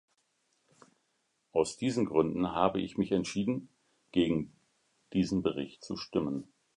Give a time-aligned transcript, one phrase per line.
[1.51, 3.69] Aus diesen Gründen habe ich mich entschieden,
[4.11, 4.59] gegen
[5.13, 6.51] diesen Bericht zu stimmen.